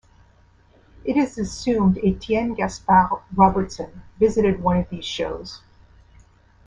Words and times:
It 1.05 1.15
is 1.15 1.37
assumed 1.37 1.99
Etienne-Gaspard 2.03 3.21
Robertson 3.35 4.01
visited 4.17 4.59
one 4.59 4.77
of 4.77 4.89
these 4.89 5.05
shows. 5.05 5.61